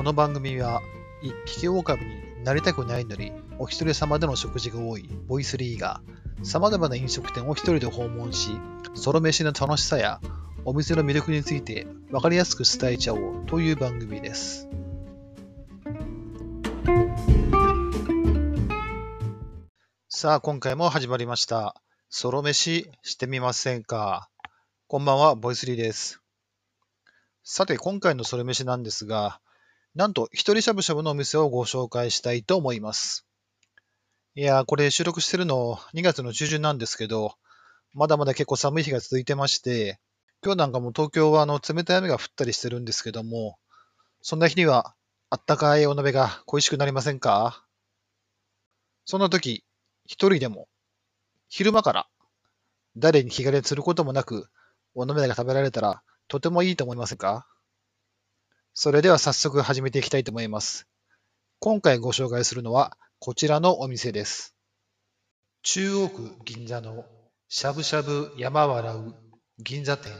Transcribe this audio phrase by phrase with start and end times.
[0.00, 0.80] この番組は、
[1.20, 6.00] 一匹狼になりたくないのに、お一人様での食事が多いボイスリーが、
[6.42, 8.58] 様々な飲食店を一人で訪問し、
[8.94, 10.22] ソロ飯の楽しさや、
[10.64, 14.70] お店の魅力について分かりやすく伝えちゃおうという番組です。
[20.08, 21.74] さあ、今回も始まりました。
[22.08, 24.30] ソロ飯してみませんか
[24.86, 26.22] こんばんは、ボイスリーです。
[27.44, 29.42] さて、今回のソロ飯なんですが、
[29.96, 33.26] なんと、一人しゃぶしゃぶのお店をご紹介したいと思います。
[34.36, 37.34] いやー、これ収録してるの2月の中旬なんですけど、
[37.92, 39.98] まだまだ結構寒い日が続いてまして、
[40.44, 43.58] 今日なんかも東京はあの冷たい雨が降ったりしてるんですけども、
[44.22, 44.94] そんな日には
[45.28, 47.66] あったかいお鍋が恋しくなりませんか？
[49.06, 49.64] そんな時、
[50.06, 50.68] 一人でも、
[51.48, 52.06] 昼間から
[52.96, 54.46] 誰に気兼ねすることもなく、
[54.94, 57.48] お鍋が食べられたらとてもいいと思いませんか？
[58.82, 60.88] それでは早速始めていきたいと思います。
[61.58, 64.54] 今回ご紹介するのはこちらのお店です。
[65.62, 67.04] 中央区銀座の
[67.50, 69.14] しゃぶしゃぶ山笑う
[69.58, 70.10] 銀座店。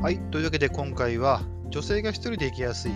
[0.00, 2.92] はい、というわけで今回は女性が一人で行きやすい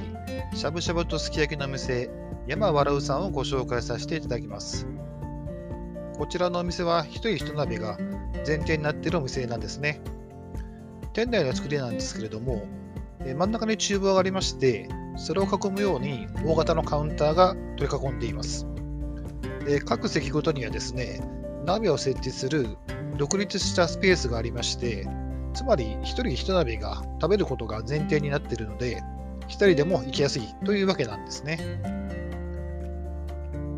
[0.55, 2.09] しゃぶしゃぶとすき焼きの店
[2.47, 4.87] 山笑うさんをご紹介させていただきます。
[6.17, 7.99] こちらのお店は一人一鍋が
[8.47, 10.01] 前提になっているお店なんですね。
[11.13, 12.63] 店内の作りなんですけれども、
[13.21, 18.67] 真ん中に厨房がありまして、それを囲むように大型のカウンターが取り囲んでいます。
[19.67, 21.21] で各席ごとにはですね、
[21.67, 22.77] 鍋を設置する
[23.19, 25.07] 独立したスペースがありまして、
[25.55, 29.03] つまり1人1鍋が食べることが前提になっているので、
[29.49, 31.59] 1人でも行きやすいというわけなんですね。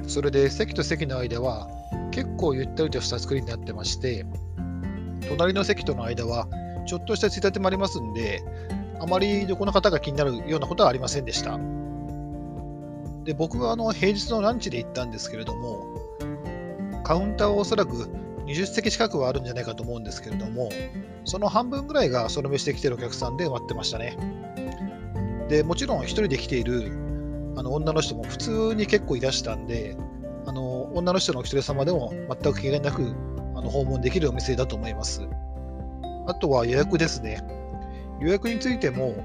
[0.06, 1.68] それで席と席の間は
[2.12, 4.24] 結構ゆったりとした作りになってまして、
[5.28, 6.46] 隣の席との間は
[6.86, 8.42] ちょっとしたついたてもありますんで、
[9.00, 11.58] あまりどこの方が気になるようなことはありませんでした。
[13.24, 15.86] で僕はあの平日のランチで行ったんですけれども、
[17.02, 18.08] カウンターはおそらく
[18.46, 20.68] 20席近くはあるんじゃないかと思うんですけれども、
[21.24, 24.16] その半分ぐらいがその飯で来てるお客さんで埋まってましたね。
[25.48, 26.92] でもちろん1人で来ている
[27.56, 29.96] あの女の人も普通に結構いらしたんで、
[30.46, 32.12] あの女の人のお一人様でも
[32.42, 33.14] 全く気がなく
[33.55, 35.27] あの訪問できるお店だと思います。
[36.27, 37.42] あとは予約ですね。
[38.20, 39.17] 予約についても、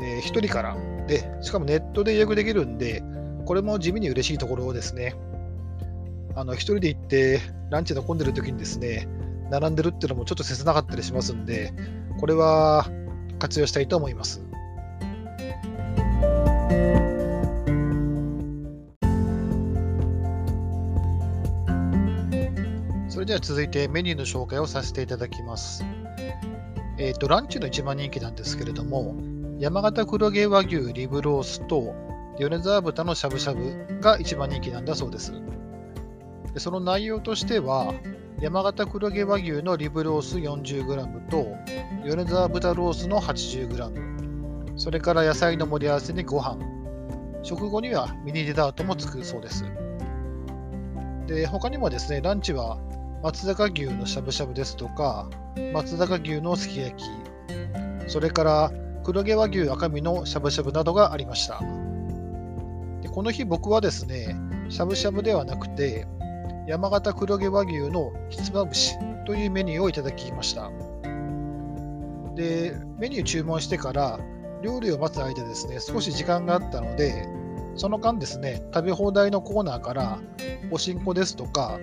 [0.00, 0.76] えー、1人から
[1.06, 3.02] で、しかもネットで予約できるんで、
[3.44, 5.14] これも地味に嬉しいところですね。
[6.36, 9.08] あの1人で行ってランチで混んでる時にですね、
[9.50, 11.72] 並んでるっていうのもちょっと切なかったりしますんで、
[12.18, 12.86] これは
[13.38, 14.42] 活用したいと思います。
[23.30, 25.84] では続いてメニューの紹介をさせていただきます。
[26.98, 29.14] えっ、ー、と、ランチの一番人気なんですけれども、
[29.60, 31.94] 山形黒毛和牛リブロースと
[32.40, 35.32] 米沢豚のしゃぶしゃぶが一番人気なんだそうです。
[36.52, 37.94] でその内容としては、
[38.40, 41.46] 山形黒毛和牛のリブロース 40g と
[42.04, 46.58] 米沢豚ロースの 80g、それから野菜の盛り合わせにご飯、
[47.44, 49.64] 食後にはミニデザートもつくそうです。
[51.28, 52.76] で他にもですね、ランチは
[53.22, 55.28] 松坂牛のしゃぶしゃぶですとか、
[55.74, 57.06] 松坂牛のすき焼き、
[58.06, 58.72] それから
[59.04, 61.60] 黒毛和牛赤身のしゃぶしゃぶなどがありました。
[63.02, 64.34] でこの日僕はですね、
[64.70, 66.06] しゃぶしゃぶではなくて、
[66.66, 70.70] 山形黒毛和牛のひつまぶしというメニューをいただきました。
[72.36, 74.18] で、メニュー注文してから
[74.62, 77.28] 料理を待つ間ですね、少し時間があったので、
[77.76, 80.18] その間ですね、食べ放題のコーナーから
[80.70, 81.78] おしんこですとか、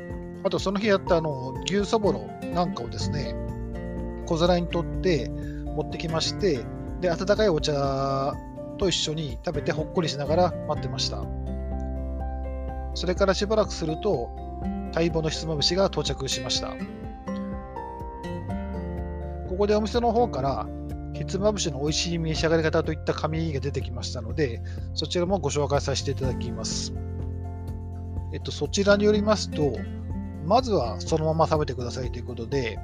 [0.47, 3.35] あとその日やったあの牛そぼろなんかをですね、
[4.27, 6.63] 小皿に取って持ってきまして、
[7.01, 8.33] で、温かいお茶
[8.77, 11.21] と一緒に食べてほっこりしながら待ってました。
[12.93, 14.29] それからしばらくすると、
[14.95, 16.69] 待望のひつまぶしが到着しました。
[19.49, 20.65] ここでお店の方から、
[21.11, 24.61] ひつまぶしの美味しい召し上がり方といった紙が出てきましたので、
[24.93, 26.93] そちらもご紹介させていただきます。
[28.33, 29.73] えっと、そちらによりますと、
[30.47, 32.79] まずはそのまま食べてくださいということで、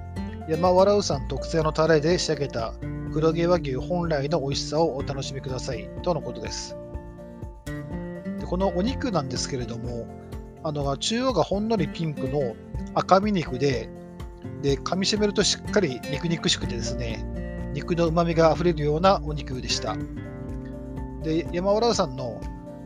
[0.49, 2.73] 山笑うさん特製のタレで仕上げた
[3.13, 6.75] 黒毛和牛本来の美味しさをお楽しみくださいとのことです。
[8.39, 10.05] でこのお肉なんですけれども、
[10.61, 12.53] あの中央がほんのりピンクの
[12.95, 13.89] 赤身肉で、
[14.61, 19.95] で噛みしめるとしっかり肉肉しくてですね、肉のうまみがあふれるようなお肉でした。
[21.23, 22.41] で山笑うさんの、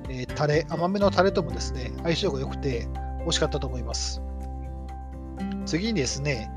[0.08, 2.88] えー、タレ、甘めのタレともですね、相性が良くて
[3.22, 4.22] 美味しかったと思います。
[5.68, 6.50] 次にですね、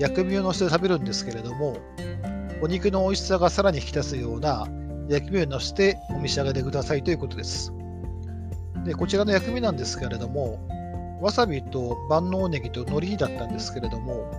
[0.00, 1.78] 薬味を乗せて食べるんですけれども、
[2.60, 4.66] お肉の美味しさがさらに引き出すような
[5.08, 7.72] 焼き目をのせてお召し上がりくださいということです。
[8.84, 10.58] でこちらの薬味なんですけれども、
[11.22, 14.30] わさびと万能ネギと海苔だったんですけれども、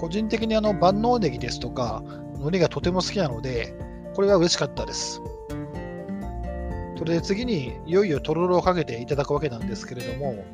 [0.00, 2.02] 個人的にあの万能ネギですとか、
[2.34, 3.74] 海苔がとても好きなので、
[4.14, 5.22] これは嬉しかったです。
[6.96, 10.44] それで次にいよいよとろろをかけていただくわけなんですけれども、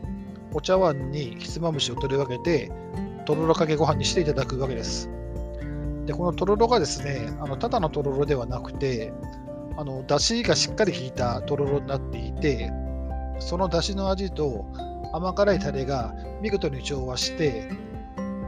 [0.52, 2.70] お茶碗にひつまぶしを取り分けて、
[3.24, 5.08] とろろかけご飯にしていただくわけです。
[6.06, 9.12] で、このとろろがですね、あのただのとろろではなくて、
[9.76, 12.70] あの出汁がしっかり効いたとろろになっていて、
[13.38, 14.66] その出汁の味と
[15.12, 17.70] 甘辛いタレが見事に調和して、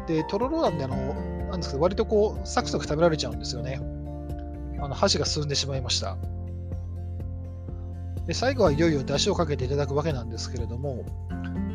[0.07, 0.97] で、とろろなんで、あの、
[1.51, 3.81] なんですけど、割とこう、サクサク食べられちゃうんですよね。
[4.81, 6.17] あの箸が進んでしまいました。
[8.27, 11.05] で最後はいよいよ出汁をかけていただくわけなんですけれども、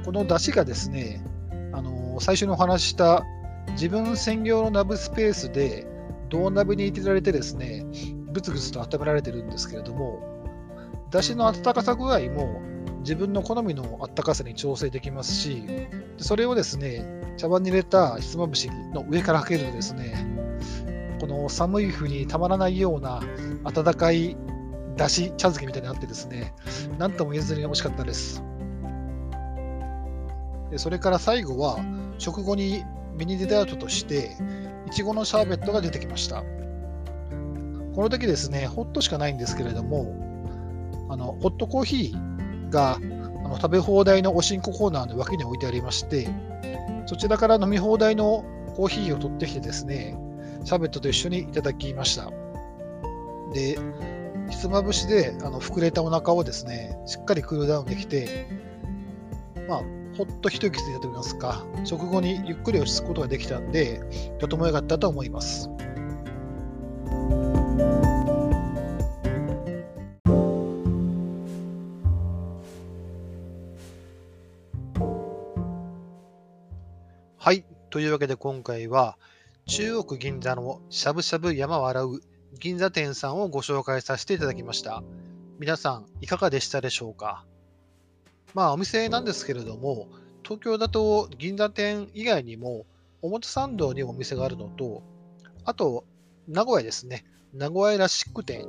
[0.05, 1.23] この出汁がですね、
[1.73, 3.23] あの最初にお話した
[3.71, 5.87] 自分専用の鍋スペースで
[6.29, 7.85] 銅鍋に入れられてですね、
[8.31, 10.19] ぐつぐつと温められてるんですけれども、
[11.11, 12.61] 出汁の温かさ具合も
[12.99, 15.63] 自分の好みの温かさに調整できますし、
[16.17, 17.05] それをですね、
[17.37, 20.25] 茶碗に入れたひつまぶしの上からかけるとですね、
[21.19, 23.21] この寒い冬にたまらないような
[23.63, 24.37] 温かい
[24.95, 26.53] だし茶漬けみたいになってですね、
[26.97, 28.43] なんとも言えずに美味しかったです。
[30.69, 31.77] でそれから最後は、
[32.21, 32.83] 食後に
[33.17, 34.37] ミニデザートとして、
[34.85, 36.43] いちごのシャーベットが出てきました。
[37.95, 40.15] この時ですね、ホットしかないんですけれども、
[41.09, 46.29] あのホットコーヒーがあの食べ放題のおしんこコーナーの脇に置いてありまして、
[47.07, 48.45] そちらから飲み放題の
[48.75, 50.15] コーヒーを取ってきてですね、
[50.63, 52.29] シャーベットと一緒にいただきました。
[53.51, 53.79] で、
[54.51, 58.47] ひつまぶしであの膨れたお腹をですね、しっかりクールダウンできて、
[59.67, 59.81] まあ、
[60.17, 64.01] ほっと一息ついたと言いますか、食後にゆっくり落ち着くことができたんで、
[64.39, 65.69] とても良かったと思います。
[77.37, 77.65] はい。
[77.89, 79.17] というわけで今回は、
[79.65, 82.19] 中国銀座のしゃぶしゃぶ山笑う
[82.59, 85.01] 銀座店さんをご紹介させていただきました。
[85.57, 87.45] 皆さん、いかがでしたでしょうか？
[88.53, 90.07] まあ、お店なんですけれども、
[90.43, 92.85] 東京だと銀座店以外にも、
[93.21, 95.03] 表参道にもお店があるのと、
[95.63, 96.05] あと、
[96.47, 97.23] 名古屋ですね。
[97.53, 98.65] 名古屋らしく店。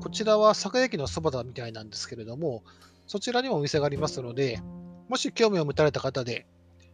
[0.00, 2.62] こちらは坂駅のそばだみたいなんですけれども、
[3.06, 4.60] そちらにもお店がありますので、
[5.08, 6.46] もし興味を持たれた方で、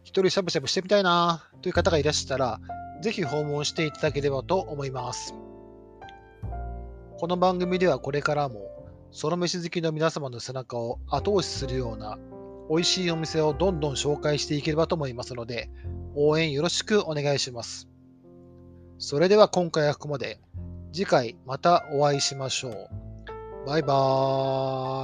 [0.03, 2.59] 一人しゃぶしゃぶしてみたいなという方がいらしたら、
[3.01, 5.33] ぜひ訪問していただければと思います。
[7.17, 8.74] この番組ではこれからも、
[9.15, 12.19] ソロ飯好きの皆様の背中を後押しするような
[12.69, 15.69] 美味しいお店をどんどん紹介していければと思いますので、
[16.15, 17.87] 応援よろしくお願いします。
[18.97, 20.41] それでは今回はここまで。
[20.91, 22.89] 次回またお会いしましょう。
[23.65, 23.93] バイバ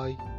[0.09, 0.30] ーイ。